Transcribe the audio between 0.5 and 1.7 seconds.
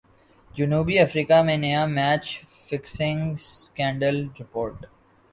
جنوبی افریقہ میں